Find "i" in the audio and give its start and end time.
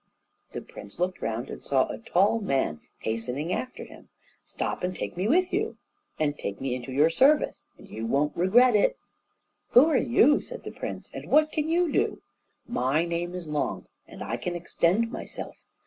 14.23-14.37